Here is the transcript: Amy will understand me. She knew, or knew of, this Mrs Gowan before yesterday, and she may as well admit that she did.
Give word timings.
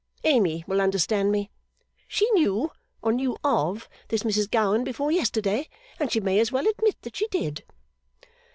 Amy 0.23 0.63
will 0.65 0.81
understand 0.81 1.31
me. 1.31 1.51
She 2.07 2.27
knew, 2.31 2.71
or 3.03 3.11
knew 3.11 3.37
of, 3.43 3.87
this 4.07 4.23
Mrs 4.23 4.49
Gowan 4.49 4.83
before 4.83 5.11
yesterday, 5.11 5.69
and 5.99 6.11
she 6.11 6.19
may 6.19 6.39
as 6.39 6.51
well 6.51 6.67
admit 6.67 6.99
that 7.03 7.17
she 7.17 7.27
did. 7.27 7.63